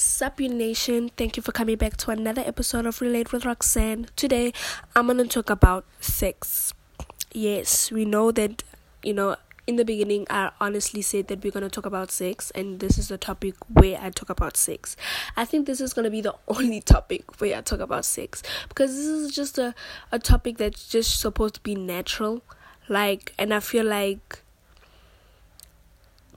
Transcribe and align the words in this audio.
Sup, 0.00 0.40
nation. 0.40 1.10
Thank 1.18 1.36
you 1.36 1.42
for 1.42 1.52
coming 1.52 1.76
back 1.76 1.98
to 1.98 2.10
another 2.10 2.40
episode 2.46 2.86
of 2.86 3.02
Relate 3.02 3.32
with 3.32 3.44
Roxanne. 3.44 4.06
Today, 4.16 4.54
I'm 4.96 5.04
going 5.08 5.18
to 5.18 5.26
talk 5.26 5.50
about 5.50 5.84
sex. 6.00 6.72
Yes, 7.34 7.92
we 7.92 8.06
know 8.06 8.32
that, 8.32 8.64
you 9.02 9.12
know, 9.12 9.36
in 9.66 9.76
the 9.76 9.84
beginning, 9.84 10.26
I 10.30 10.52
honestly 10.58 11.02
said 11.02 11.28
that 11.28 11.44
we're 11.44 11.52
going 11.52 11.64
to 11.64 11.68
talk 11.68 11.84
about 11.84 12.10
sex, 12.10 12.50
and 12.52 12.80
this 12.80 12.96
is 12.96 13.08
the 13.08 13.18
topic 13.18 13.54
where 13.68 14.00
I 14.00 14.08
talk 14.08 14.30
about 14.30 14.56
sex. 14.56 14.96
I 15.36 15.44
think 15.44 15.66
this 15.66 15.82
is 15.82 15.92
going 15.92 16.04
to 16.04 16.10
be 16.10 16.22
the 16.22 16.34
only 16.48 16.80
topic 16.80 17.38
where 17.38 17.58
I 17.58 17.60
talk 17.60 17.80
about 17.80 18.06
sex 18.06 18.42
because 18.70 18.96
this 18.96 19.04
is 19.04 19.34
just 19.34 19.58
a, 19.58 19.74
a 20.10 20.18
topic 20.18 20.56
that's 20.56 20.88
just 20.88 21.20
supposed 21.20 21.56
to 21.56 21.60
be 21.60 21.74
natural. 21.74 22.42
Like, 22.88 23.34
and 23.38 23.52
I 23.52 23.60
feel 23.60 23.84
like 23.84 24.40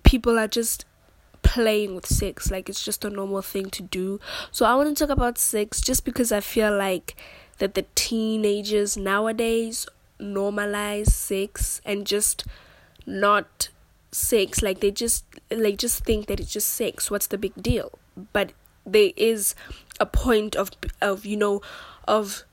people 0.04 0.38
are 0.38 0.50
just 0.50 0.84
playing 1.54 1.94
with 1.94 2.08
sex 2.08 2.50
like 2.50 2.68
it's 2.68 2.84
just 2.84 3.06
a 3.06 3.10
normal 3.10 3.42
thing 3.42 3.70
to 3.70 3.84
do. 3.84 4.20
So 4.52 4.66
i 4.66 4.76
want 4.76 4.90
to 4.90 5.02
talk 5.04 5.14
about 5.16 5.38
sex 5.38 5.82
just 5.82 6.04
because 6.04 6.32
i 6.32 6.40
feel 6.40 6.76
like 6.76 7.16
that 7.60 7.76
the 7.76 7.86
teenagers 7.96 8.98
nowadays 8.98 9.86
normalize 10.20 11.08
sex 11.08 11.82
and 11.86 12.08
just 12.08 12.46
not 13.06 13.70
sex. 14.12 14.62
Like 14.62 14.80
they 14.80 14.92
just 14.92 15.26
like 15.52 15.78
just 15.78 16.04
think 16.04 16.28
that 16.28 16.40
it's 16.40 16.52
just 16.52 16.70
sex. 16.70 17.12
What's 17.12 17.28
the 17.28 17.38
big 17.38 17.54
deal? 17.62 17.92
But 18.32 18.54
there 18.86 19.12
is 19.16 19.56
a 20.00 20.06
point 20.06 20.56
of 20.56 20.72
of 21.02 21.26
you 21.26 21.38
know 21.38 21.62
of 22.08 22.44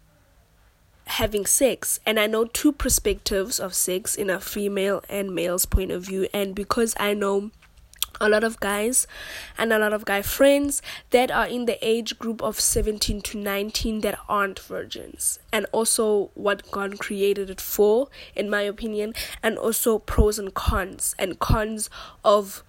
having 1.07 1.47
sex. 1.47 1.99
And 2.07 2.21
i 2.21 2.27
know 2.27 2.45
two 2.45 2.73
perspectives 2.73 3.59
of 3.59 3.75
sex 3.75 4.15
in 4.15 4.31
a 4.31 4.41
female 4.41 5.03
and 5.09 5.35
male's 5.35 5.67
point 5.67 5.91
of 5.91 6.07
view. 6.07 6.29
And 6.33 6.55
because 6.55 6.95
i 6.99 7.15
know 7.15 7.51
a 8.21 8.29
lot 8.29 8.45
of 8.45 8.61
guys 8.61 9.07
and 9.57 9.73
a 9.73 9.79
lot 9.79 9.93
of 9.93 10.05
guy 10.05 10.23
friends 10.23 10.83
that 11.11 11.31
are 11.31 11.47
in 11.47 11.65
the 11.65 11.79
age 11.87 12.19
group 12.19 12.43
of 12.43 12.61
17 12.61 13.23
to 13.23 13.39
19 13.39 14.03
that 14.03 14.19
aren't 14.29 14.59
virgins. 14.59 15.39
And 15.53 15.67
also 15.73 16.31
what 16.35 16.71
God 16.71 16.99
created 16.99 17.51
it 17.51 17.61
for 17.61 18.09
in 18.37 18.51
my 18.51 18.63
opinion 18.63 19.15
and 19.43 19.57
also 19.57 19.99
pros 19.99 20.39
and 20.39 20.53
cons 20.53 21.15
and 21.19 21.39
cons 21.39 21.89
of 22.25 22.63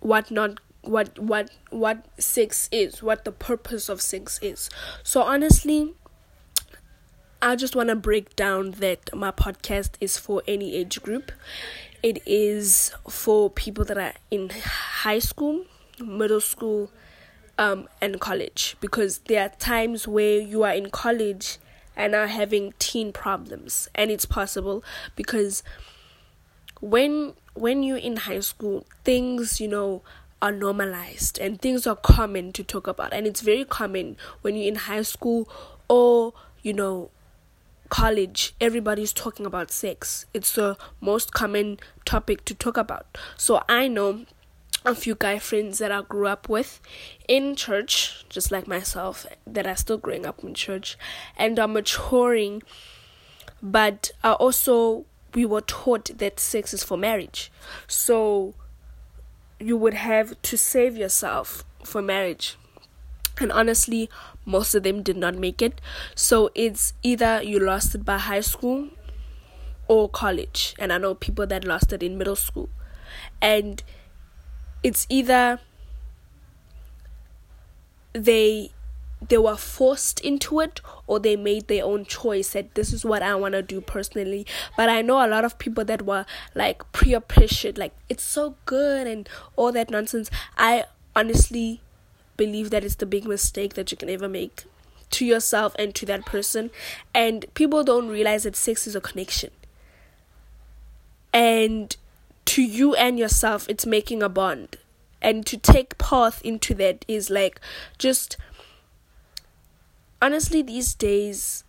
what 0.00 0.30
not 0.30 0.60
what 0.82 1.18
what 1.18 1.50
what 1.70 2.06
sex 2.18 2.68
is 2.72 3.02
what 3.02 3.24
the 3.24 3.32
purpose 3.32 3.88
of 3.88 4.00
sex 4.00 4.38
is. 4.42 4.70
So 5.02 5.22
honestly 5.22 5.94
I 7.42 7.56
just 7.56 7.74
want 7.74 7.88
to 7.88 7.96
break 7.96 8.36
down 8.36 8.72
that 8.72 9.14
my 9.14 9.30
podcast 9.30 9.92
is 9.98 10.18
for 10.18 10.42
any 10.46 10.74
age 10.76 11.00
group 11.00 11.32
it 12.02 12.22
is 12.26 12.92
for 13.08 13.50
people 13.50 13.84
that 13.84 13.98
are 13.98 14.14
in 14.30 14.50
high 14.50 15.18
school, 15.18 15.64
middle 15.98 16.40
school, 16.40 16.90
um, 17.58 17.88
and 18.00 18.20
college. 18.20 18.76
Because 18.80 19.18
there 19.26 19.42
are 19.42 19.50
times 19.50 20.08
where 20.08 20.38
you 20.38 20.62
are 20.62 20.72
in 20.72 20.90
college 20.90 21.58
and 21.96 22.14
are 22.14 22.28
having 22.28 22.72
teen 22.78 23.12
problems, 23.12 23.88
and 23.94 24.10
it's 24.10 24.24
possible 24.24 24.82
because 25.16 25.62
when 26.80 27.34
when 27.54 27.82
you're 27.82 27.98
in 27.98 28.16
high 28.16 28.40
school, 28.40 28.86
things 29.04 29.60
you 29.60 29.68
know 29.68 30.02
are 30.42 30.52
normalized 30.52 31.38
and 31.38 31.60
things 31.60 31.86
are 31.86 31.96
common 31.96 32.52
to 32.52 32.64
talk 32.64 32.86
about, 32.86 33.12
and 33.12 33.26
it's 33.26 33.42
very 33.42 33.64
common 33.64 34.16
when 34.40 34.56
you're 34.56 34.68
in 34.68 34.76
high 34.76 35.02
school 35.02 35.48
or 35.88 36.32
you 36.62 36.72
know 36.72 37.10
college, 37.90 38.54
everybody's 38.60 39.12
talking 39.12 39.44
about 39.44 39.70
sex. 39.70 40.24
It's 40.32 40.54
the 40.54 40.78
most 41.00 41.32
common 41.32 41.78
topic 42.06 42.44
to 42.46 42.54
talk 42.54 42.76
about. 42.76 43.18
So 43.36 43.62
I 43.68 43.88
know 43.88 44.24
a 44.84 44.94
few 44.94 45.14
guy 45.14 45.38
friends 45.38 45.78
that 45.78 45.92
I 45.92 46.00
grew 46.00 46.26
up 46.26 46.48
with 46.48 46.80
in 47.28 47.54
church, 47.54 48.24
just 48.30 48.50
like 48.50 48.66
myself, 48.66 49.26
that 49.46 49.66
are 49.66 49.76
still 49.76 49.98
growing 49.98 50.24
up 50.24 50.42
in 50.42 50.54
church 50.54 50.96
and 51.36 51.58
are 51.58 51.68
maturing. 51.68 52.62
But 53.62 54.12
are 54.24 54.36
also, 54.36 55.04
we 55.34 55.44
were 55.44 55.60
taught 55.60 56.18
that 56.18 56.40
sex 56.40 56.72
is 56.72 56.82
for 56.82 56.96
marriage. 56.96 57.52
So 57.86 58.54
you 59.58 59.76
would 59.76 59.94
have 59.94 60.40
to 60.40 60.56
save 60.56 60.96
yourself 60.96 61.64
for 61.84 62.00
marriage 62.00 62.56
and 63.38 63.52
honestly 63.52 64.08
most 64.44 64.74
of 64.74 64.82
them 64.82 65.02
did 65.02 65.16
not 65.16 65.34
make 65.34 65.62
it 65.62 65.80
so 66.14 66.50
it's 66.54 66.94
either 67.02 67.42
you 67.42 67.58
lost 67.58 67.94
it 67.94 68.04
by 68.04 68.18
high 68.18 68.40
school 68.40 68.88
or 69.88 70.08
college 70.08 70.74
and 70.78 70.92
i 70.92 70.98
know 70.98 71.14
people 71.14 71.46
that 71.46 71.64
lost 71.64 71.92
it 71.92 72.02
in 72.02 72.16
middle 72.18 72.36
school 72.36 72.68
and 73.40 73.82
it's 74.82 75.06
either 75.08 75.60
they 78.12 78.70
they 79.28 79.36
were 79.36 79.56
forced 79.56 80.20
into 80.20 80.60
it 80.60 80.80
or 81.06 81.18
they 81.20 81.36
made 81.36 81.68
their 81.68 81.84
own 81.84 82.04
choice 82.04 82.52
that 82.52 82.74
this 82.74 82.92
is 82.92 83.04
what 83.04 83.22
I 83.22 83.34
want 83.34 83.52
to 83.52 83.62
do 83.62 83.80
personally. 83.80 84.46
But 84.76 84.88
I 84.88 85.02
know 85.02 85.24
a 85.24 85.28
lot 85.28 85.44
of 85.44 85.58
people 85.58 85.84
that 85.84 86.02
were 86.02 86.24
like 86.54 86.90
pre 86.92 87.18
pressured, 87.20 87.76
like 87.76 87.94
it's 88.08 88.24
so 88.24 88.56
good 88.64 89.06
and 89.06 89.28
all 89.56 89.72
that 89.72 89.90
nonsense. 89.90 90.30
I 90.56 90.84
honestly 91.14 91.82
believe 92.40 92.70
that 92.70 92.84
it's 92.84 92.94
the 92.94 93.04
big 93.04 93.26
mistake 93.26 93.74
that 93.74 93.90
you 93.90 93.98
can 93.98 94.08
ever 94.08 94.26
make 94.26 94.64
to 95.10 95.26
yourself 95.26 95.76
and 95.78 95.94
to 95.94 96.06
that 96.06 96.24
person. 96.24 96.70
And 97.14 97.44
people 97.52 97.84
don't 97.84 98.08
realize 98.08 98.44
that 98.44 98.56
sex 98.56 98.86
is 98.86 98.96
a 98.96 99.00
connection. 99.00 99.50
And 101.34 101.94
to 102.46 102.62
you 102.62 102.94
and 102.94 103.18
yourself, 103.18 103.68
it's 103.68 103.84
making 103.84 104.22
a 104.22 104.30
bond. 104.30 104.78
And 105.20 105.44
to 105.44 105.58
take 105.58 105.98
path 105.98 106.40
into 106.42 106.74
that 106.76 107.04
is 107.06 107.28
like 107.28 107.60
just 107.98 108.38
honestly, 110.22 110.62
these 110.62 110.94
days, 110.94 111.64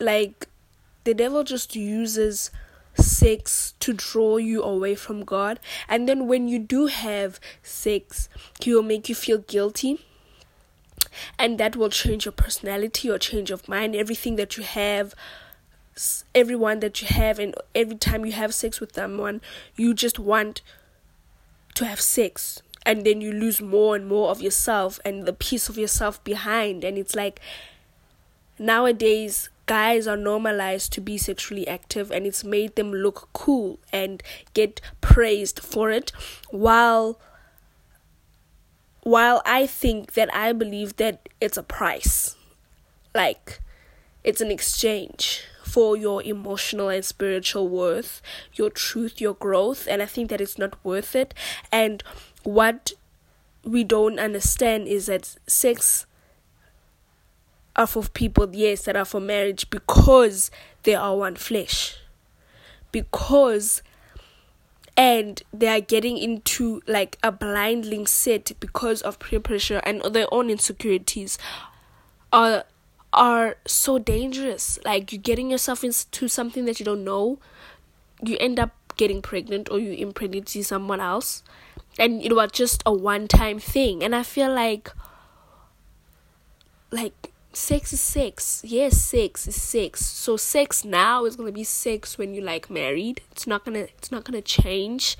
like 0.00 0.48
the 1.04 1.12
devil 1.12 1.44
just 1.44 1.76
uses 1.76 2.50
sex 2.98 3.74
to 3.80 3.92
draw 3.92 4.36
you 4.36 4.62
away 4.62 4.94
from 4.94 5.24
God. 5.24 5.60
And 5.88 6.08
then 6.08 6.26
when 6.26 6.48
you 6.48 6.58
do 6.58 6.86
have 6.86 7.40
sex, 7.62 8.28
he 8.60 8.74
will 8.74 8.82
make 8.82 9.08
you 9.08 9.14
feel 9.14 9.38
guilty. 9.38 10.04
And 11.38 11.58
that 11.58 11.76
will 11.76 11.88
change 11.88 12.24
your 12.24 12.32
personality 12.32 13.10
or 13.10 13.18
change 13.18 13.50
of 13.50 13.68
mind. 13.68 13.94
Everything 13.94 14.36
that 14.36 14.56
you 14.56 14.62
have, 14.62 15.14
everyone 16.34 16.80
that 16.80 17.00
you 17.00 17.08
have, 17.08 17.38
and 17.38 17.54
every 17.74 17.96
time 17.96 18.24
you 18.24 18.32
have 18.32 18.54
sex 18.54 18.80
with 18.80 18.94
someone, 18.94 19.40
you 19.76 19.94
just 19.94 20.18
want 20.18 20.62
to 21.74 21.86
have 21.86 22.00
sex. 22.00 22.62
And 22.84 23.04
then 23.04 23.20
you 23.20 23.32
lose 23.32 23.60
more 23.60 23.96
and 23.96 24.06
more 24.06 24.30
of 24.30 24.40
yourself 24.40 25.00
and 25.04 25.26
the 25.26 25.32
piece 25.32 25.68
of 25.68 25.76
yourself 25.76 26.22
behind. 26.24 26.84
And 26.84 26.96
it's 26.96 27.14
like 27.14 27.40
nowadays, 28.58 29.50
guys 29.68 30.08
are 30.08 30.16
normalized 30.16 30.92
to 30.94 31.00
be 31.00 31.16
sexually 31.18 31.68
active 31.68 32.10
and 32.10 32.26
it's 32.26 32.42
made 32.42 32.74
them 32.74 32.90
look 32.92 33.28
cool 33.32 33.78
and 33.92 34.22
get 34.54 34.80
praised 35.00 35.60
for 35.60 35.90
it 35.90 36.10
while 36.50 37.20
while 39.02 39.40
I 39.46 39.66
think 39.66 40.14
that 40.14 40.34
I 40.34 40.52
believe 40.52 40.96
that 40.96 41.28
it's 41.40 41.56
a 41.56 41.62
price 41.62 42.34
like 43.14 43.60
it's 44.24 44.40
an 44.40 44.50
exchange 44.50 45.44
for 45.68 45.96
your 45.96 46.22
emotional 46.22 46.88
and 46.88 47.04
spiritual 47.04 47.68
worth, 47.68 48.22
your 48.54 48.70
truth, 48.70 49.20
your 49.20 49.34
growth, 49.34 49.86
and 49.88 50.02
I 50.02 50.06
think 50.06 50.30
that 50.30 50.40
it's 50.40 50.58
not 50.58 50.82
worth 50.82 51.14
it. 51.14 51.34
And 51.70 52.02
what 52.42 52.92
we 53.64 53.84
don't 53.84 54.18
understand 54.18 54.88
is 54.88 55.06
that 55.06 55.36
sex 55.46 56.06
are 57.76 57.86
for 57.86 58.02
people, 58.02 58.48
yes, 58.52 58.82
that 58.84 58.96
are 58.96 59.04
for 59.04 59.20
marriage 59.20 59.70
because 59.70 60.50
they 60.82 60.94
are 60.94 61.16
one 61.16 61.36
flesh. 61.36 61.96
Because 62.90 63.82
and 64.96 65.44
they 65.52 65.68
are 65.68 65.80
getting 65.80 66.18
into 66.18 66.82
like 66.88 67.18
a 67.22 67.30
blinding 67.30 68.04
set 68.04 68.50
because 68.58 69.00
of 69.02 69.20
peer 69.20 69.38
pressure 69.38 69.80
and 69.84 70.02
their 70.12 70.26
own 70.34 70.50
insecurities 70.50 71.38
are 72.32 72.64
are 73.12 73.56
so 73.64 73.98
dangerous. 73.98 74.78
Like 74.84 75.12
you're 75.12 75.22
getting 75.22 75.50
yourself 75.50 75.84
into 75.84 76.28
something 76.28 76.64
that 76.64 76.80
you 76.80 76.84
don't 76.84 77.04
know. 77.04 77.38
You 78.22 78.36
end 78.40 78.58
up 78.58 78.72
getting 78.96 79.22
pregnant 79.22 79.70
or 79.70 79.78
you 79.78 79.92
impregnate 79.92 80.48
someone 80.48 81.00
else. 81.00 81.42
And 81.98 82.22
it 82.22 82.34
was 82.34 82.50
just 82.52 82.82
a 82.84 82.92
one 82.92 83.28
time 83.28 83.60
thing. 83.60 84.02
And 84.02 84.14
I 84.14 84.24
feel 84.24 84.52
like 84.52 84.92
like 86.90 87.32
sex 87.52 87.92
is 87.92 88.00
sex. 88.00 88.62
Yes, 88.64 88.96
sex 88.96 89.46
is 89.48 89.60
sex. 89.60 90.04
So 90.04 90.36
sex 90.36 90.84
now 90.84 91.24
is 91.24 91.36
gonna 91.36 91.52
be 91.52 91.64
sex 91.64 92.18
when 92.18 92.34
you 92.34 92.40
like 92.42 92.70
married. 92.70 93.22
It's 93.32 93.46
not 93.46 93.64
gonna 93.64 93.88
it's 93.98 94.12
not 94.12 94.24
gonna 94.24 94.42
change. 94.42 95.16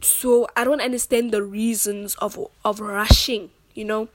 So 0.00 0.46
I 0.56 0.64
don't 0.64 0.82
understand 0.82 1.32
the 1.32 1.42
reasons 1.42 2.14
of 2.16 2.38
of 2.64 2.80
rushing, 2.80 3.50
you 3.74 3.84
know. 3.84 4.08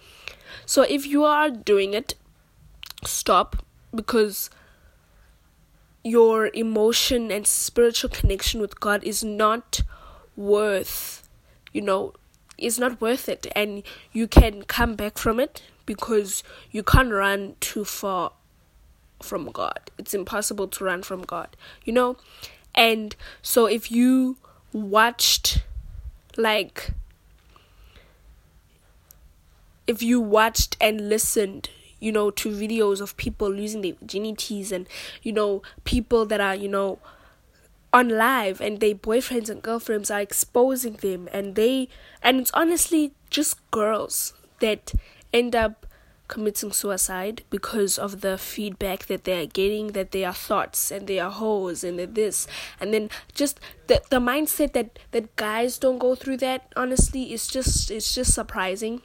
So 0.65 0.83
if 0.83 1.06
you 1.06 1.23
are 1.23 1.50
doing 1.50 1.94
it, 1.94 2.15
stop 3.03 3.65
because 3.94 4.50
your 6.03 6.50
emotion 6.53 7.31
and 7.31 7.45
spiritual 7.45 8.09
connection 8.09 8.61
with 8.61 8.79
God 8.79 9.03
is 9.03 9.23
not 9.23 9.81
worth, 10.35 11.27
you 11.73 11.81
know, 11.81 12.13
is 12.57 12.79
not 12.79 13.01
worth 13.01 13.27
it 13.27 13.47
and 13.56 13.83
you 14.11 14.27
can 14.27 14.63
come 14.63 14.95
back 14.95 15.17
from 15.17 15.39
it 15.39 15.61
because 15.89 16.44
you 16.69 16.83
can't 16.83 17.12
run 17.12 17.56
too 17.62 17.83
far 17.83 18.31
from 19.24 19.50
God. 19.50 19.89
It's 19.97 20.13
impossible 20.13 20.68
to 20.68 20.83
run 20.83 21.01
from 21.01 21.24
God, 21.24 21.57
you 21.83 21.91
know? 21.91 22.15
And 22.75 23.15
so 23.41 23.65
if 23.65 23.91
you 23.91 24.38
watched 24.71 25.63
like 26.38 26.91
if 29.88 30.03
you 30.03 30.21
watched 30.21 30.77
and 30.80 31.09
listened 31.09 31.71
you 32.00 32.12
know 32.12 32.30
to 32.30 32.50
videos 32.51 33.01
of 33.01 33.18
people 33.18 33.50
losing 33.50 33.81
their 33.81 33.94
virginities 33.94 34.71
and 34.71 34.88
you 35.24 35.33
know 35.33 35.63
people 35.85 36.24
that 36.27 36.39
are 36.39 36.53
you 36.53 36.68
know 36.68 37.00
on 37.92 38.09
live 38.09 38.62
and 38.62 38.80
their 38.80 38.94
boyfriends 38.94 39.50
and 39.50 39.63
girlfriends 39.63 40.12
are 40.12 40.21
exposing 40.21 40.94
them 40.97 41.27
and 41.33 41.56
they 41.56 41.89
and 42.21 42.39
it's 42.39 42.51
honestly 42.53 43.12
just 43.31 43.57
girls 43.71 44.33
that 44.59 44.94
end 45.33 45.55
up 45.55 45.85
committing 46.29 46.71
suicide 46.71 47.43
because 47.49 47.97
of 47.97 48.21
the 48.21 48.37
feedback 48.37 49.07
that 49.07 49.25
they're 49.25 49.47
getting 49.47 49.87
that 49.87 50.11
they 50.11 50.23
are 50.23 50.33
thoughts 50.33 50.91
and 50.91 51.07
they 51.07 51.19
are 51.19 51.31
hoes 51.31 51.83
and 51.83 51.99
this. 52.15 52.47
And 52.79 52.93
then 52.93 53.09
just 53.33 53.59
the 53.87 54.01
the 54.09 54.19
mindset 54.19 54.71
that 54.73 54.97
that 55.11 55.35
guys 55.35 55.77
don't 55.77 55.97
go 55.97 56.15
through 56.15 56.37
that 56.37 56.71
honestly 56.77 57.33
is 57.33 57.47
just 57.47 57.91
it's 57.91 58.15
just 58.15 58.33
surprising. 58.33 59.01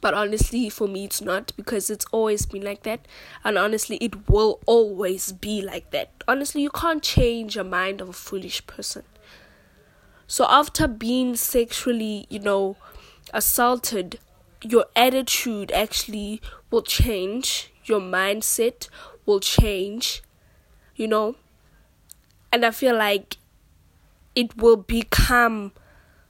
But 0.00 0.14
honestly 0.14 0.70
for 0.70 0.86
me 0.88 1.04
it's 1.04 1.20
not 1.20 1.52
because 1.56 1.90
it's 1.90 2.06
always 2.12 2.46
been 2.46 2.62
like 2.62 2.84
that. 2.84 3.06
And 3.44 3.58
honestly 3.58 3.96
it 3.96 4.30
will 4.30 4.60
always 4.64 5.32
be 5.32 5.60
like 5.60 5.90
that. 5.90 6.10
Honestly 6.26 6.62
you 6.62 6.70
can't 6.70 7.02
change 7.02 7.56
a 7.56 7.64
mind 7.64 8.00
of 8.00 8.08
a 8.08 8.14
foolish 8.14 8.66
person. 8.66 9.02
So 10.28 10.46
after 10.48 10.86
being 10.86 11.34
sexually 11.36 12.26
you 12.30 12.38
know 12.38 12.76
assaulted 13.34 14.20
your 14.70 14.86
attitude 14.94 15.70
actually 15.72 16.40
will 16.70 16.82
change 16.82 17.72
your 17.84 18.00
mindset 18.00 18.88
will 19.24 19.40
change 19.40 20.22
you 20.94 21.06
know 21.06 21.36
and 22.52 22.64
i 22.64 22.70
feel 22.70 22.96
like 22.96 23.36
it 24.34 24.56
will 24.56 24.76
become 24.76 25.72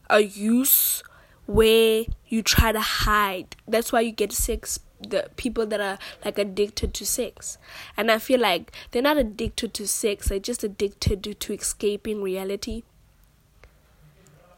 a 0.09 0.21
use 0.21 1.03
where 1.47 2.05
you 2.29 2.43
try 2.43 2.73
to 2.73 2.81
hide. 2.81 3.57
That's 3.67 3.93
why 3.93 4.01
you 4.01 4.13
get 4.13 4.33
sex 4.33 4.81
the 4.99 5.29
people 5.37 5.67
that 5.67 5.79
are 5.81 5.99
like 6.25 6.39
addicted 6.39 6.95
to 6.95 7.05
sex. 7.05 7.59
And 7.97 8.11
I 8.11 8.19
feel 8.19 8.41
like 8.41 8.73
they're 8.91 9.03
not 9.03 9.19
addicted 9.19 9.75
to 9.75 9.87
sex, 9.87 10.29
they're 10.29 10.39
just 10.39 10.65
addicted 10.65 11.23
to, 11.25 11.35
to 11.35 11.53
escaping 11.53 12.23
reality. 12.23 12.85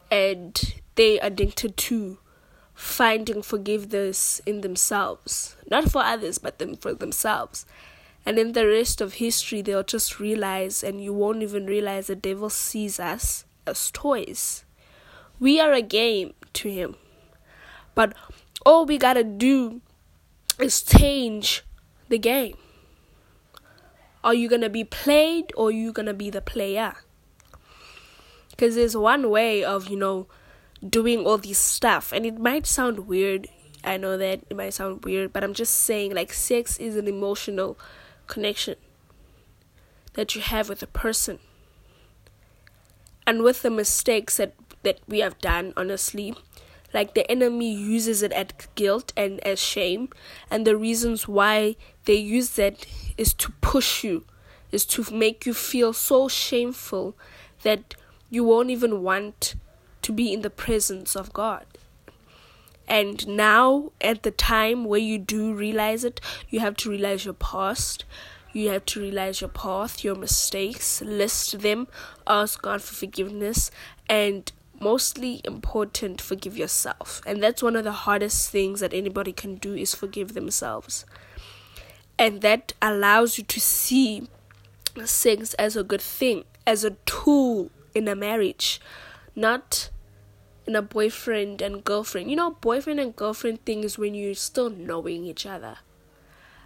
And 0.09 0.75
they 0.95 1.19
addicted 1.19 1.75
to 1.77 2.17
finding 2.79 3.41
forgiveness 3.41 4.41
in 4.45 4.61
themselves. 4.61 5.57
Not 5.69 5.91
for 5.91 6.01
others, 6.01 6.37
but 6.37 6.59
them 6.59 6.77
for 6.77 6.93
themselves. 6.93 7.65
And 8.25 8.39
in 8.39 8.53
the 8.53 8.65
rest 8.65 9.01
of 9.01 9.15
history 9.15 9.61
they'll 9.61 9.83
just 9.83 10.17
realize 10.17 10.81
and 10.81 11.03
you 11.03 11.13
won't 11.13 11.43
even 11.43 11.65
realize 11.65 12.07
the 12.07 12.15
devil 12.15 12.49
sees 12.49 12.97
us 12.97 13.43
as 13.67 13.91
toys. 13.91 14.63
We 15.41 15.59
are 15.59 15.73
a 15.73 15.81
game 15.81 16.33
to 16.53 16.69
him. 16.69 16.95
But 17.95 18.13
all 18.65 18.85
we 18.85 18.97
gotta 18.97 19.25
do 19.25 19.81
is 20.57 20.81
change 20.81 21.65
the 22.07 22.17
game. 22.17 22.55
Are 24.23 24.33
you 24.33 24.47
gonna 24.47 24.69
be 24.69 24.85
played 24.85 25.51
or 25.57 25.67
are 25.67 25.71
you 25.71 25.91
gonna 25.91 26.13
be 26.13 26.29
the 26.29 26.41
player? 26.41 26.95
Because 28.51 28.75
there's 28.75 28.95
one 28.95 29.29
way 29.29 29.65
of, 29.65 29.89
you 29.89 29.97
know, 29.97 30.27
doing 30.87 31.25
all 31.25 31.37
this 31.37 31.57
stuff, 31.57 32.11
and 32.11 32.25
it 32.25 32.37
might 32.39 32.65
sound 32.65 33.07
weird. 33.07 33.47
I 33.83 33.97
know 33.97 34.17
that 34.17 34.41
it 34.49 34.57
might 34.57 34.73
sound 34.73 35.05
weird, 35.05 35.31
but 35.31 35.43
I'm 35.43 35.53
just 35.53 35.73
saying, 35.73 36.13
like, 36.13 36.33
sex 36.33 36.77
is 36.77 36.95
an 36.95 37.07
emotional 37.07 37.77
connection 38.27 38.75
that 40.13 40.35
you 40.35 40.41
have 40.41 40.69
with 40.69 40.81
a 40.83 40.87
person. 40.87 41.39
And 43.25 43.43
with 43.43 43.61
the 43.61 43.69
mistakes 43.69 44.37
that 44.37 44.53
that 44.83 44.99
we 45.07 45.19
have 45.19 45.39
done, 45.39 45.73
honestly. 45.75 46.35
Like 46.93 47.13
the 47.13 47.29
enemy 47.29 47.71
uses 47.71 48.23
it 48.23 48.31
as 48.31 48.47
guilt 48.73 49.13
and 49.15 49.39
as 49.41 49.59
shame, 49.59 50.09
and 50.49 50.65
the 50.65 50.75
reasons 50.75 51.27
why 51.27 51.75
they 52.05 52.15
use 52.15 52.51
that 52.51 52.85
is 53.17 53.33
to 53.35 53.51
push 53.61 54.03
you, 54.03 54.25
is 54.71 54.85
to 54.87 55.05
make 55.13 55.45
you 55.45 55.53
feel 55.53 55.93
so 55.93 56.27
shameful 56.27 57.15
that 57.61 57.95
you 58.31 58.43
won't 58.43 58.71
even 58.71 59.03
want 59.03 59.53
to 60.09 60.13
be 60.13 60.33
in 60.33 60.41
the 60.41 60.49
presence 60.49 61.15
of 61.15 61.31
God. 61.33 61.65
And 62.87 63.27
now, 63.27 63.91
at 64.01 64.23
the 64.23 64.31
time 64.31 64.85
where 64.85 64.99
you 64.99 65.19
do 65.19 65.53
realize 65.53 66.03
it, 66.03 66.19
you 66.49 66.61
have 66.61 66.75
to 66.77 66.89
realize 66.89 67.25
your 67.25 67.35
past. 67.35 68.05
You 68.51 68.69
have 68.69 68.85
to 68.85 68.99
realize 68.99 69.39
your 69.39 69.51
path, 69.51 70.03
your 70.03 70.15
mistakes, 70.15 70.99
list 71.03 71.59
them, 71.59 71.87
ask 72.25 72.59
God 72.59 72.81
for 72.81 72.95
forgiveness, 72.95 73.69
and 74.09 74.51
mostly 74.81 75.41
important 75.43 76.21
forgive 76.21 76.57
yourself 76.57 77.21
and 77.25 77.43
that's 77.43 77.61
one 77.61 77.75
of 77.75 77.83
the 77.83 77.91
hardest 77.91 78.49
things 78.49 78.79
that 78.79 78.93
anybody 78.93 79.33
can 79.33 79.55
do 79.55 79.75
is 79.75 79.93
forgive 79.93 80.33
themselves 80.33 81.05
and 82.17 82.39
that 82.39 82.71
allows 82.81 83.37
you 83.37 83.43
to 83.43 83.59
see 83.59 84.25
sex 85.03 85.53
as 85.55 85.75
a 85.75 85.83
good 85.83 85.99
thing 85.99 86.45
as 86.65 86.85
a 86.85 86.91
tool 87.05 87.69
in 87.93 88.07
a 88.07 88.15
marriage 88.15 88.79
not 89.35 89.89
in 90.69 90.75
a 90.75 90.81
boyfriend 90.81 91.61
and 91.61 91.83
girlfriend 91.83 92.29
you 92.29 92.35
know 92.35 92.51
boyfriend 92.51 92.99
and 92.99 93.15
girlfriend 93.15 93.63
thing 93.65 93.83
is 93.83 93.97
when 93.97 94.13
you're 94.13 94.33
still 94.33 94.69
knowing 94.69 95.23
each 95.25 95.45
other 95.45 95.77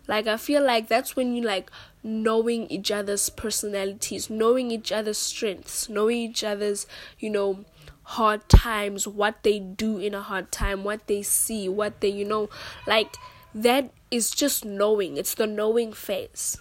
like 0.08 0.28
i 0.28 0.38
feel 0.38 0.64
like 0.64 0.88
that's 0.88 1.16
when 1.16 1.36
you 1.36 1.42
like 1.42 1.72
knowing 2.04 2.68
each 2.68 2.92
other's 2.92 3.30
personalities 3.30 4.30
knowing 4.30 4.72
each 4.72 4.92
other's 4.92 5.18
strengths 5.18 5.88
knowing 5.88 6.18
each 6.18 6.44
other's 6.44 6.86
you 7.18 7.30
know 7.30 7.64
hard 8.04 8.48
times, 8.50 9.08
what 9.08 9.44
they 9.44 9.60
do 9.60 9.98
in 9.98 10.14
a 10.14 10.22
hard 10.22 10.52
time, 10.52 10.84
what 10.84 11.08
they 11.08 11.22
see, 11.22 11.70
what 11.70 12.02
they, 12.02 12.10
you 12.10 12.26
know, 12.26 12.50
like 12.86 13.16
that 13.56 13.92
is 14.12 14.32
just 14.32 14.66
knowing. 14.66 15.18
It's 15.18 15.36
the 15.36 15.48
knowing 15.48 15.94
phase. 15.94 16.58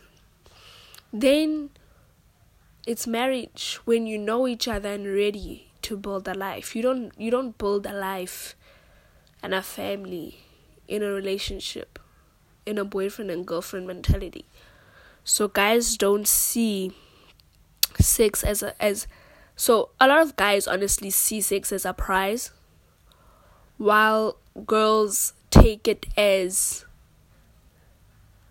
Then 1.12 1.70
it's 2.86 3.06
marriage 3.06 3.80
when 3.84 4.06
you 4.06 4.18
know 4.18 4.46
each 4.46 4.66
other 4.66 4.90
and 4.90 5.06
ready 5.06 5.71
to 5.82 5.96
build 5.96 6.26
a 6.28 6.34
life. 6.34 6.74
You 6.76 6.82
don't 6.82 7.12
you 7.18 7.30
don't 7.30 7.56
build 7.58 7.86
a 7.86 7.92
life 7.92 8.56
and 9.42 9.54
a 9.54 9.62
family 9.62 10.38
in 10.88 11.02
a 11.02 11.10
relationship 11.10 11.98
in 12.64 12.78
a 12.78 12.84
boyfriend 12.84 13.30
and 13.30 13.46
girlfriend 13.46 13.86
mentality. 13.86 14.46
So 15.24 15.48
guys 15.48 15.96
don't 15.96 16.26
see 16.26 16.92
sex 17.98 18.42
as 18.42 18.62
a 18.62 18.80
as 18.82 19.06
so 19.56 19.90
a 20.00 20.08
lot 20.08 20.22
of 20.22 20.36
guys 20.36 20.66
honestly 20.66 21.10
see 21.10 21.40
sex 21.40 21.72
as 21.72 21.84
a 21.84 21.92
prize, 21.92 22.50
while 23.78 24.38
girls 24.66 25.34
take 25.50 25.86
it 25.86 26.06
as 26.16 26.84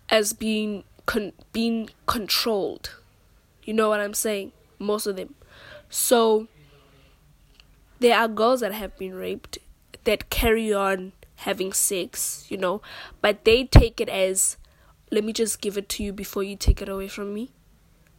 as 0.08 0.32
being 0.32 0.84
con- 1.06 1.32
being 1.52 1.90
controlled. 2.06 2.94
You 3.64 3.74
know 3.74 3.88
what 3.88 4.00
I'm 4.00 4.14
saying? 4.14 4.52
Most 4.78 5.06
of 5.06 5.16
them. 5.16 5.34
So 5.90 6.48
there 8.02 8.18
are 8.18 8.26
girls 8.26 8.60
that 8.60 8.72
have 8.72 8.98
been 8.98 9.14
raped 9.14 9.58
that 10.04 10.28
carry 10.28 10.74
on 10.74 11.12
having 11.36 11.72
sex, 11.72 12.44
you 12.48 12.56
know, 12.56 12.82
but 13.20 13.44
they 13.44 13.64
take 13.64 14.00
it 14.00 14.08
as 14.08 14.56
let 15.12 15.22
me 15.22 15.32
just 15.32 15.60
give 15.60 15.78
it 15.78 15.88
to 15.88 16.02
you 16.02 16.12
before 16.12 16.42
you 16.42 16.56
take 16.56 16.82
it 16.82 16.88
away 16.88 17.06
from 17.06 17.32
me, 17.32 17.50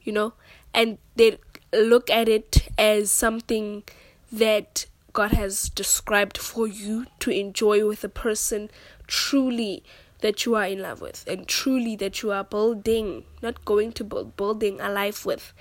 you 0.01 0.13
know, 0.13 0.33
and 0.73 0.97
they 1.15 1.37
look 1.73 2.09
at 2.09 2.29
it 2.29 2.69
as 2.77 3.11
something 3.11 3.83
that 4.31 4.85
God 5.11 5.31
has 5.31 5.69
described 5.69 6.37
for 6.37 6.65
you 6.65 7.07
to 7.19 7.31
enjoy 7.31 7.85
with 7.85 8.03
a 8.05 8.09
person 8.09 8.71
truly 9.05 9.83
that 10.19 10.45
you 10.45 10.55
are 10.55 10.65
in 10.65 10.81
love 10.81 11.01
with 11.01 11.25
and 11.27 11.45
truly 11.45 11.97
that 11.97 12.21
you 12.21 12.31
are 12.31 12.45
building, 12.45 13.25
not 13.41 13.65
going 13.65 13.91
to 13.93 14.03
build, 14.05 14.37
building 14.37 14.79
a 14.79 14.89
life 14.89 15.25
with. 15.25 15.53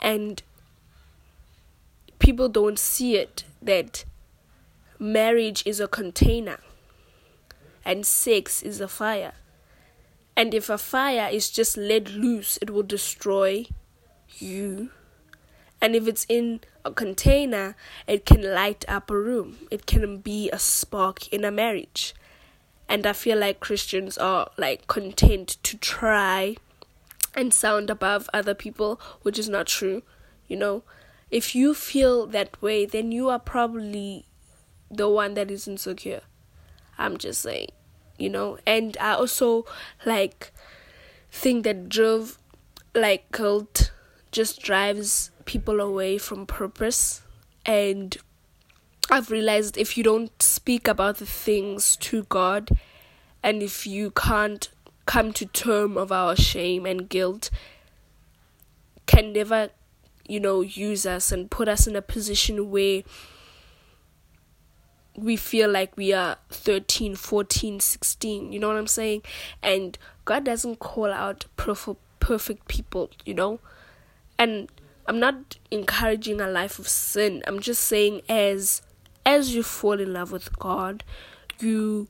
And 0.00 0.42
people 2.28 2.50
don't 2.50 2.78
see 2.78 3.16
it 3.16 3.42
that 3.62 4.04
marriage 4.98 5.62
is 5.64 5.80
a 5.80 5.88
container 5.88 6.58
and 7.86 8.04
sex 8.04 8.62
is 8.62 8.82
a 8.82 8.86
fire. 8.86 9.32
And 10.36 10.52
if 10.52 10.68
a 10.68 10.76
fire 10.76 11.30
is 11.32 11.48
just 11.48 11.78
let 11.78 12.10
loose, 12.10 12.58
it 12.60 12.68
will 12.68 12.82
destroy 12.82 13.64
you 14.36 14.90
and 15.80 15.96
if 15.96 16.06
it's 16.06 16.26
in 16.28 16.60
a 16.84 16.90
container, 16.90 17.74
it 18.06 18.26
can 18.26 18.42
light 18.42 18.84
up 18.86 19.10
a 19.10 19.18
room. 19.18 19.56
It 19.70 19.86
can 19.86 20.18
be 20.18 20.50
a 20.50 20.58
spark 20.58 21.32
in 21.32 21.46
a 21.46 21.50
marriage. 21.50 22.14
And 22.90 23.06
I 23.06 23.14
feel 23.14 23.38
like 23.38 23.58
Christians 23.58 24.18
are 24.18 24.50
like 24.58 24.86
content 24.86 25.56
to 25.62 25.78
try 25.78 26.56
and 27.34 27.54
sound 27.54 27.88
above 27.88 28.28
other 28.34 28.54
people, 28.54 29.00
which 29.22 29.38
is 29.38 29.48
not 29.48 29.68
true. 29.68 30.02
You 30.46 30.58
know, 30.58 30.82
if 31.30 31.54
you 31.54 31.74
feel 31.74 32.26
that 32.26 32.60
way, 32.62 32.86
then 32.86 33.12
you 33.12 33.28
are 33.28 33.38
probably 33.38 34.26
the 34.90 35.08
one 35.08 35.34
that 35.34 35.50
is 35.50 35.68
insecure. 35.68 36.22
I'm 36.96 37.16
just 37.16 37.42
saying, 37.42 37.68
you 38.18 38.30
know. 38.30 38.58
And 38.66 38.96
I 39.00 39.12
also 39.12 39.66
like 40.06 40.52
think 41.30 41.64
that 41.64 41.88
drove 41.88 42.38
like 42.94 43.30
cult 43.30 43.92
just 44.32 44.60
drives 44.62 45.30
people 45.44 45.80
away 45.80 46.18
from 46.18 46.46
purpose 46.46 47.22
and 47.64 48.16
I've 49.10 49.30
realized 49.30 49.78
if 49.78 49.96
you 49.96 50.04
don't 50.04 50.42
speak 50.42 50.86
about 50.86 51.16
the 51.16 51.26
things 51.26 51.96
to 51.96 52.24
God 52.24 52.70
and 53.42 53.62
if 53.62 53.86
you 53.86 54.10
can't 54.10 54.68
come 55.06 55.32
to 55.32 55.46
term 55.46 55.96
of 55.96 56.12
our 56.12 56.36
shame 56.36 56.84
and 56.84 57.08
guilt 57.08 57.50
can 59.06 59.32
never 59.32 59.70
you 60.28 60.38
know 60.38 60.60
use 60.60 61.06
us 61.06 61.32
and 61.32 61.50
put 61.50 61.68
us 61.68 61.86
in 61.86 61.96
a 61.96 62.02
position 62.02 62.70
where 62.70 63.02
we 65.16 65.34
feel 65.36 65.68
like 65.68 65.96
we 65.96 66.12
are 66.12 66.36
13 66.50 67.16
14 67.16 67.80
16 67.80 68.52
you 68.52 68.60
know 68.60 68.68
what 68.68 68.76
i'm 68.76 68.86
saying? 68.86 69.22
And 69.62 69.98
god 70.24 70.44
doesn't 70.44 70.78
call 70.78 71.10
out 71.12 71.46
perfect 71.56 72.00
perfect 72.20 72.68
people 72.68 73.10
you 73.24 73.34
know? 73.34 73.60
And 74.38 74.70
i'm 75.06 75.18
not 75.18 75.56
encouraging 75.70 76.40
a 76.40 76.46
life 76.48 76.78
of 76.78 76.86
sin. 76.88 77.42
I'm 77.46 77.60
just 77.60 77.82
saying 77.82 78.22
as 78.28 78.82
as 79.26 79.54
you 79.54 79.62
fall 79.62 80.00
in 80.00 80.12
love 80.12 80.30
with 80.30 80.58
god 80.58 81.04
you 81.60 82.08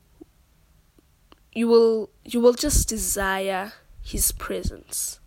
you 1.53 1.67
will 1.67 2.11
you 2.25 2.41
will 2.41 2.53
just 2.53 2.89
desire 2.89 3.73
his 4.03 4.33
presence 4.33 5.19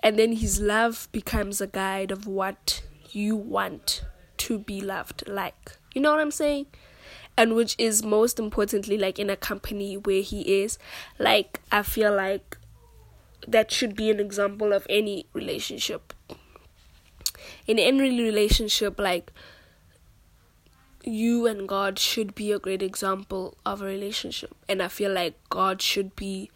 and 0.00 0.18
then 0.18 0.32
his 0.32 0.60
love 0.60 1.08
becomes 1.12 1.60
a 1.60 1.66
guide 1.66 2.10
of 2.10 2.26
what 2.26 2.82
you 3.10 3.34
want 3.34 4.04
to 4.36 4.58
be 4.58 4.80
loved 4.80 5.28
like. 5.28 5.76
You 5.94 6.02
know 6.02 6.10
what 6.10 6.20
i'm 6.20 6.30
saying? 6.30 6.66
And 7.36 7.54
which 7.54 7.74
is 7.78 8.02
most 8.02 8.38
importantly 8.38 8.98
like 8.98 9.18
in 9.18 9.30
a 9.30 9.36
company 9.36 9.96
where 9.96 10.22
he 10.22 10.62
is. 10.62 10.78
Like 11.18 11.60
i 11.72 11.82
feel 11.82 12.14
like 12.14 12.56
that 13.46 13.70
should 13.70 13.94
be 13.94 14.10
an 14.10 14.20
example 14.20 14.72
of 14.72 14.86
any 14.88 15.26
relationship. 15.32 16.12
In 17.66 17.78
any 17.78 18.22
relationship 18.22 18.98
like 18.98 19.32
you 21.04 21.46
and 21.46 21.66
God 21.66 21.98
should 21.98 22.34
be 22.34 22.52
a 22.52 22.58
great 22.58 22.82
example 22.82 23.56
of 23.64 23.80
a 23.80 23.86
relationship. 23.86 24.54
And 24.68 24.82
I 24.82 24.88
feel 24.88 25.12
like 25.12 25.36
God 25.48 25.80
should 25.80 26.14
be 26.14 26.50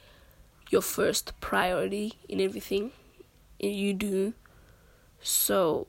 your 0.68 0.82
first 0.82 1.32
priority 1.40 2.14
in 2.28 2.40
everything 2.40 2.92
you 3.71 3.95
do. 3.95 4.35
So 5.21 5.87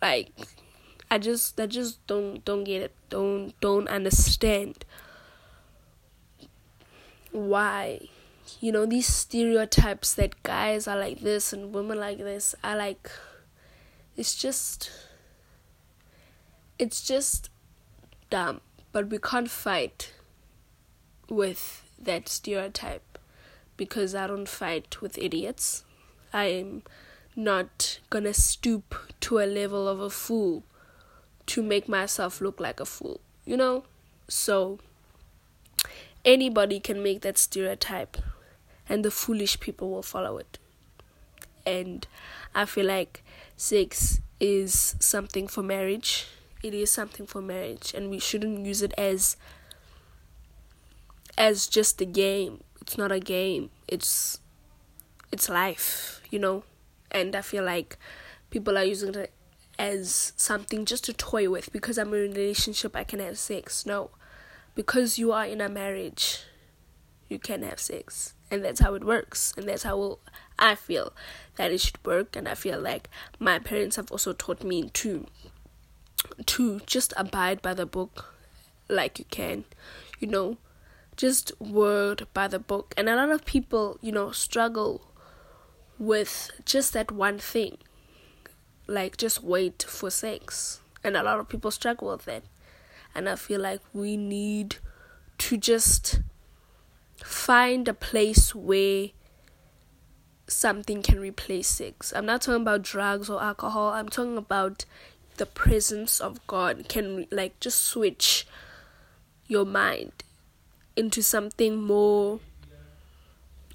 like 0.00 0.32
I 1.10 1.18
just 1.18 1.60
I 1.60 1.66
just 1.66 2.04
don't 2.06 2.44
don't 2.44 2.64
get 2.64 2.82
it. 2.82 2.94
Don't 3.10 3.58
don't 3.60 3.88
understand 3.88 4.84
why 7.30 8.08
you 8.60 8.72
know 8.72 8.86
these 8.86 9.06
stereotypes 9.06 10.14
that 10.14 10.42
guys 10.42 10.88
are 10.88 10.98
like 10.98 11.20
this 11.20 11.52
and 11.52 11.74
women 11.74 11.98
like 11.98 12.18
this 12.18 12.54
I 12.64 12.74
like 12.74 13.10
it's 14.16 14.34
just 14.34 14.90
it's 16.78 17.02
just 17.02 17.50
dumb, 18.30 18.60
but 18.92 19.08
we 19.08 19.18
can't 19.18 19.50
fight 19.50 20.12
with 21.28 21.82
that 21.98 22.28
stereotype 22.28 23.15
because 23.76 24.14
I 24.14 24.26
don't 24.26 24.48
fight 24.48 25.00
with 25.00 25.18
idiots. 25.18 25.84
I 26.32 26.44
am 26.44 26.82
not 27.34 28.00
gonna 28.10 28.34
stoop 28.34 28.94
to 29.20 29.38
a 29.38 29.46
level 29.46 29.88
of 29.88 30.00
a 30.00 30.10
fool 30.10 30.64
to 31.46 31.62
make 31.62 31.88
myself 31.88 32.40
look 32.40 32.60
like 32.60 32.80
a 32.80 32.86
fool, 32.86 33.20
you 33.44 33.56
know? 33.56 33.84
So, 34.28 34.78
anybody 36.24 36.80
can 36.80 37.02
make 37.02 37.20
that 37.22 37.38
stereotype, 37.38 38.16
and 38.88 39.04
the 39.04 39.10
foolish 39.10 39.60
people 39.60 39.90
will 39.90 40.02
follow 40.02 40.38
it. 40.38 40.58
And 41.64 42.06
I 42.54 42.64
feel 42.64 42.86
like 42.86 43.22
sex 43.56 44.20
is 44.40 44.96
something 44.98 45.46
for 45.48 45.62
marriage 45.62 46.26
it 46.66 46.74
is 46.74 46.90
something 46.90 47.26
for 47.26 47.40
marriage 47.40 47.94
and 47.94 48.10
we 48.10 48.18
shouldn't 48.18 48.66
use 48.66 48.82
it 48.82 48.92
as 48.98 49.36
as 51.38 51.66
just 51.66 52.00
a 52.00 52.04
game 52.04 52.62
it's 52.86 52.96
not 52.96 53.10
a 53.12 53.20
game. 53.20 53.70
It's 53.88 54.38
it's 55.32 55.48
life 55.48 56.16
you 56.30 56.38
know? 56.38 56.64
And 57.10 57.34
i 57.36 57.40
feel 57.40 57.64
like 57.64 57.98
people 58.50 58.76
are 58.76 58.84
using 58.84 59.14
it 59.14 59.32
as 59.78 60.32
something 60.36 60.84
just 60.84 61.04
to 61.04 61.12
toy 61.12 61.48
with 61.50 61.70
because 61.72 61.98
i'm 61.98 62.08
in 62.08 62.14
a 62.14 62.22
relationship 62.22 62.96
i 62.96 63.04
can 63.04 63.20
have 63.20 63.38
sex. 63.38 63.86
No. 63.86 64.10
Because 64.74 65.18
you 65.18 65.32
are 65.32 65.46
in 65.46 65.60
a 65.60 65.68
marriage 65.68 66.42
you 67.28 67.38
can 67.38 67.62
have 67.62 67.80
sex. 67.80 68.34
And 68.50 68.64
that's 68.64 68.80
how 68.80 68.94
it 68.94 69.04
works. 69.04 69.52
And 69.56 69.68
that's 69.68 69.82
how 69.82 70.18
i 70.58 70.74
feel 70.74 71.12
that 71.56 71.72
it 71.72 71.80
should 71.80 72.04
work. 72.04 72.36
And 72.36 72.48
i 72.48 72.54
feel 72.54 72.80
like 72.80 73.08
my 73.38 73.58
parents 73.58 73.96
have 73.96 74.10
also 74.10 74.32
taught 74.32 74.64
me 74.64 74.90
to 74.90 75.26
to 76.44 76.80
just 76.80 77.12
abide 77.16 77.62
by 77.62 77.72
the 77.72 77.86
book 77.86 78.34
like 78.88 79.18
you 79.18 79.24
can, 79.30 79.64
you 80.18 80.26
know, 80.28 80.56
just 81.16 81.52
word 81.60 82.26
by 82.34 82.48
the 82.48 82.58
book. 82.58 82.94
And 82.96 83.08
a 83.08 83.16
lot 83.16 83.30
of 83.30 83.44
people, 83.44 83.98
you 84.00 84.12
know, 84.12 84.30
struggle 84.30 85.12
with 85.98 86.50
just 86.64 86.92
that 86.92 87.10
one 87.10 87.38
thing, 87.38 87.78
like 88.86 89.16
just 89.16 89.42
wait 89.42 89.84
for 89.88 90.10
sex. 90.10 90.80
And 91.02 91.16
a 91.16 91.22
lot 91.22 91.40
of 91.40 91.48
people 91.48 91.70
struggle 91.70 92.08
with 92.08 92.24
that. 92.26 92.44
And 93.14 93.28
I 93.28 93.36
feel 93.36 93.60
like 93.60 93.80
we 93.92 94.16
need 94.16 94.76
to 95.38 95.56
just 95.56 96.20
find 97.22 97.88
a 97.88 97.94
place 97.94 98.54
where 98.54 99.08
something 100.48 101.02
can 101.02 101.18
replace 101.18 101.68
sex. 101.68 102.12
I'm 102.14 102.26
not 102.26 102.42
talking 102.42 102.62
about 102.62 102.82
drugs 102.82 103.30
or 103.30 103.42
alcohol. 103.42 103.90
I'm 103.90 104.08
talking 104.08 104.36
about 104.36 104.84
the 105.38 105.46
presence 105.46 106.20
of 106.20 106.46
God 106.46 106.88
can 106.88 107.26
like 107.30 107.58
just 107.60 107.82
switch 107.82 108.46
your 109.46 109.64
mind 109.64 110.24
into 110.96 111.22
something 111.22 111.76
more 111.76 112.40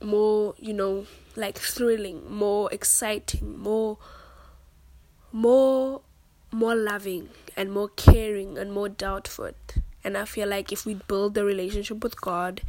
more 0.01 0.55
you 0.57 0.73
know 0.73 1.05
like 1.35 1.57
thrilling 1.57 2.29
more 2.29 2.71
exciting 2.73 3.57
more 3.59 3.97
more 5.31 6.01
more 6.51 6.75
loving 6.75 7.29
and 7.55 7.71
more 7.71 7.89
caring 7.89 8.57
and 8.57 8.73
more 8.73 8.89
doubtful. 8.89 9.51
And 10.03 10.17
i 10.17 10.25
feel 10.25 10.47
like 10.47 10.71
if 10.71 10.85
we 10.85 10.95
build 10.95 11.35
the 11.35 11.45
relationship 11.45 12.03
with 12.03 12.19
god 12.19 12.61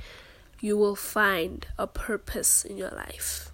you 0.61 0.77
will 0.77 0.95
find 0.95 1.67
a 1.79 1.87
purpose 1.87 2.65
in 2.65 2.77
your 2.77 2.91
life 2.91 3.52